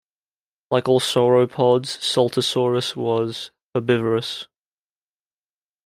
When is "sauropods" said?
0.99-1.99